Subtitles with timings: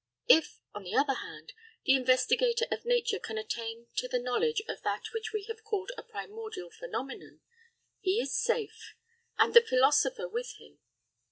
[0.27, 1.53] If, on the other hand,
[1.85, 5.91] the investigator of nature can attain to the knowledge of that which we have called
[5.95, 7.41] a primordial phenomenon,
[7.99, 8.95] he is safe;
[9.37, 10.79] and the philosopher with him.